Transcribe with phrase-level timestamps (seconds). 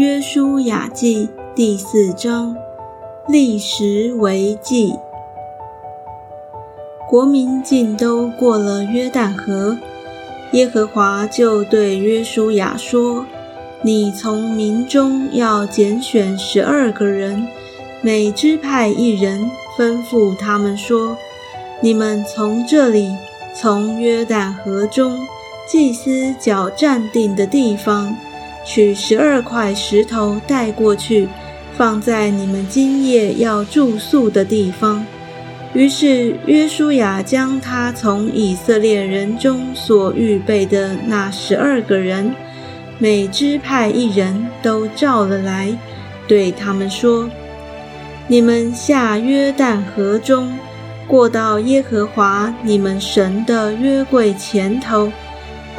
[0.00, 2.56] 约书亚记第四章，
[3.28, 4.94] 立时为记。
[7.06, 9.76] 国民尽都过了约旦河，
[10.52, 13.26] 耶和华就对约书亚说
[13.84, 17.46] ：“你从民中要拣选十二个人，
[18.00, 21.14] 每支派一人，吩咐他们说：
[21.82, 23.14] 你们从这里，
[23.54, 25.28] 从约旦河中
[25.68, 28.16] 祭司脚站定的地方。”
[28.64, 31.28] 取十二块石头带过去，
[31.76, 35.04] 放在你们今夜要住宿的地方。
[35.72, 42.34] 于是约书亚将他从以色列人中所预备的那十二个人，
[42.98, 45.72] 每支派一人都召了来，
[46.26, 47.30] 对他们说
[48.26, 50.58] ：“你们下约旦河中，
[51.06, 55.10] 过到耶和华你们神的约柜前头。”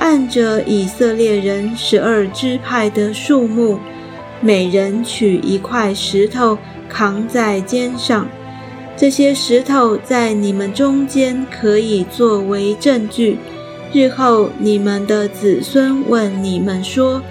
[0.02, 3.78] 按着以色列人十二支派的数目，
[4.42, 6.58] 每人取一块石头
[6.90, 8.28] 扛在肩上。
[8.98, 13.38] 这些石头在你们中间可以作为证据。
[13.94, 17.22] 日后你们的子孙问你们说：“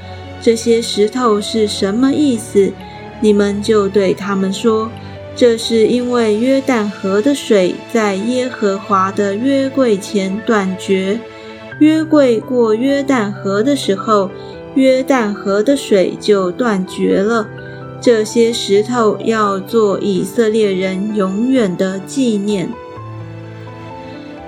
[0.40, 2.72] 这些石头是什么意思？”
[3.20, 4.88] 你们就对他们说
[5.34, 11.18] ：“这是因为约旦河的水在耶和华的约柜前断绝。”
[11.80, 14.30] 约柜过约旦河的时候，
[14.74, 17.48] 约旦河的水就断绝了。
[18.00, 22.68] 这些石头要做以色列人永远的纪念。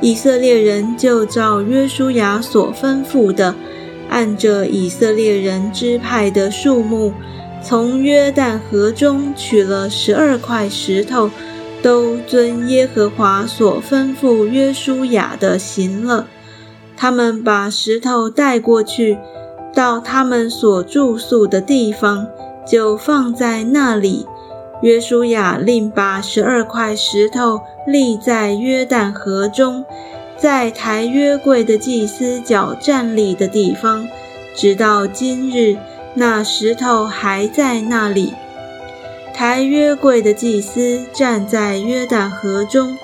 [0.01, 3.55] 以色列人就照约书亚所吩咐的，
[4.09, 7.13] 按着以色列人支派的数目，
[7.63, 11.31] 从约旦河中取了十二块石头，
[11.83, 16.27] 都遵耶和华所吩咐约书亚的行了。
[17.03, 19.19] 他们把石头带过去，
[19.75, 22.29] 到他们所住宿的地方，
[22.65, 24.25] 就放在那里。
[24.83, 29.85] 约书亚另把十二块石头立在约旦河中，
[30.37, 34.07] 在抬约柜的祭司脚站立的地方，
[34.55, 35.77] 直到今日，
[36.15, 38.33] 那石头还在那里。
[39.35, 42.97] 抬约柜的祭司站在约旦河中。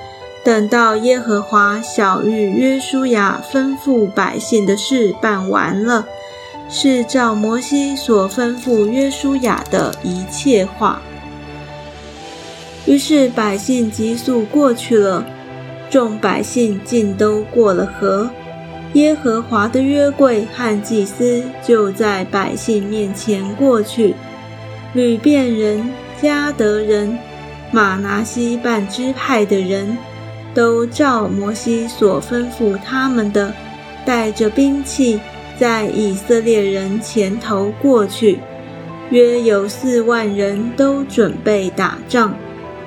[0.44, 6.06] 等到耶和华小谕约书亚吩咐百姓的事办完了，
[6.70, 11.02] 是照摩西所吩咐约书亚的一切话。
[12.86, 15.26] 于是百姓急速过去了，
[15.90, 18.30] 众百姓尽都过了河。
[18.94, 24.14] 耶和华的约柜和祭司就在百姓面前过去。
[24.94, 25.90] 吕遍人、
[26.22, 27.18] 迦得人、
[27.70, 29.98] 马拿西半支派的人。
[30.58, 33.54] 都照摩西所吩咐他们的，
[34.04, 35.20] 带着兵器，
[35.56, 38.40] 在以色列人前头过去，
[39.10, 42.34] 约有四万人都准备打仗，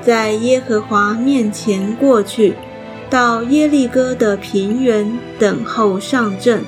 [0.02, 2.56] 在耶和华面前过去，
[3.10, 6.62] 到耶利哥的平原等候上阵。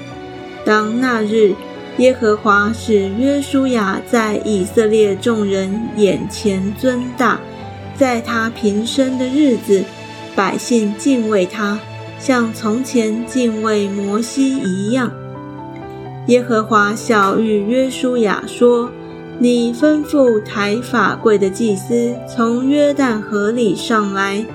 [0.63, 1.53] 当那日，
[1.97, 7.41] 耶和华使约书亚在以色列众人眼前尊大，
[7.93, 9.83] 在他平生的日子。
[10.35, 11.79] 百姓敬畏他，
[12.19, 15.11] 像从前敬畏摩西一样。
[16.27, 18.89] 耶和华小谕约书亚说
[19.39, 24.45] ：“你吩咐抬法柜的祭司从约旦河里上来。”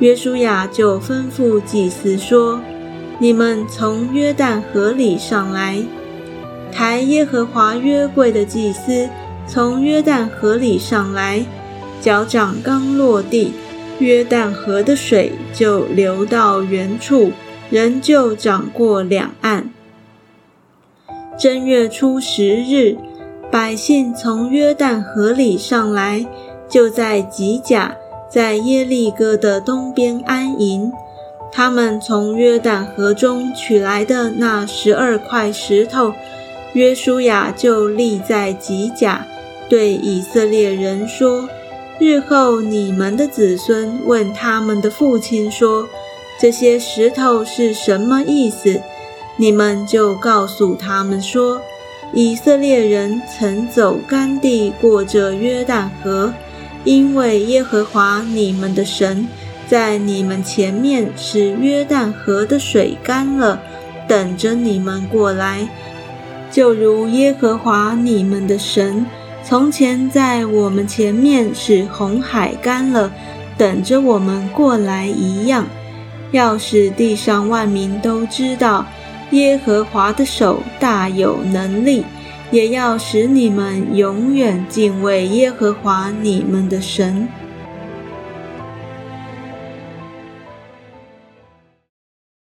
[0.00, 2.60] 约书亚就吩咐祭司说
[3.20, 5.80] ：“你们从约旦河里上来，
[6.72, 9.08] 抬耶和华约柜的祭司
[9.46, 11.46] 从约旦河里上来，
[12.00, 13.52] 脚掌刚落地。”
[13.98, 17.32] 约旦河的水就流到原处，
[17.70, 19.70] 人就涨过两岸。
[21.38, 22.96] 正月初十日，
[23.50, 26.26] 百姓从约旦河里上来，
[26.68, 27.96] 就在吉甲，
[28.28, 30.92] 在耶利哥的东边安营。
[31.52, 36.12] 他们从约旦河中取来的那十二块石头，
[36.72, 39.24] 约书亚就立在吉甲，
[39.68, 41.48] 对以色列人说。
[42.00, 45.88] 日后你们的子孙问他们的父亲说
[46.40, 48.80] ：“这些石头是什么意思？”
[49.38, 51.60] 你们就告诉他们说
[52.12, 56.32] ：“以色列人曾走干地过着约旦河，
[56.82, 59.28] 因为耶和华你们的神
[59.68, 63.60] 在你们前面使约旦河的水干了，
[64.08, 65.68] 等着你们过来，
[66.50, 69.06] 就如耶和华你们的神。”
[69.46, 73.12] 从前在我们前面是红海干了，
[73.58, 75.66] 等着我们过来一样，
[76.32, 78.86] 要使地上万民都知道
[79.32, 82.04] 耶和华的手大有能力，
[82.50, 87.28] 也要使你们永远敬畏耶和华你们的神。